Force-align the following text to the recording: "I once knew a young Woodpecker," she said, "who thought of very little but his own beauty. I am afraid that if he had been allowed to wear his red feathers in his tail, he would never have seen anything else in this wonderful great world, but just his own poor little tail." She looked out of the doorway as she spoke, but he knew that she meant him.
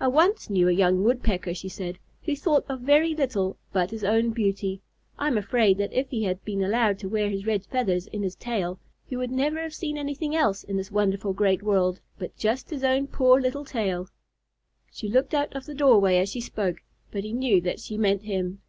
"I 0.00 0.08
once 0.08 0.48
knew 0.48 0.66
a 0.66 0.72
young 0.72 1.04
Woodpecker," 1.04 1.52
she 1.52 1.68
said, 1.68 1.98
"who 2.22 2.34
thought 2.34 2.64
of 2.70 2.80
very 2.80 3.14
little 3.14 3.58
but 3.70 3.90
his 3.90 4.02
own 4.02 4.30
beauty. 4.30 4.80
I 5.18 5.26
am 5.28 5.36
afraid 5.36 5.76
that 5.76 5.92
if 5.92 6.08
he 6.08 6.22
had 6.24 6.42
been 6.42 6.62
allowed 6.64 6.98
to 7.00 7.08
wear 7.10 7.28
his 7.28 7.44
red 7.44 7.66
feathers 7.66 8.06
in 8.06 8.22
his 8.22 8.34
tail, 8.34 8.80
he 9.04 9.14
would 9.14 9.30
never 9.30 9.58
have 9.60 9.74
seen 9.74 9.98
anything 9.98 10.34
else 10.34 10.64
in 10.64 10.78
this 10.78 10.90
wonderful 10.90 11.34
great 11.34 11.62
world, 11.62 12.00
but 12.18 12.34
just 12.34 12.70
his 12.70 12.82
own 12.82 13.08
poor 13.08 13.38
little 13.38 13.66
tail." 13.66 14.08
She 14.90 15.08
looked 15.10 15.34
out 15.34 15.54
of 15.54 15.66
the 15.66 15.74
doorway 15.74 16.16
as 16.16 16.30
she 16.30 16.40
spoke, 16.40 16.78
but 17.10 17.22
he 17.22 17.34
knew 17.34 17.60
that 17.60 17.78
she 17.78 17.98
meant 17.98 18.22
him. 18.22 18.62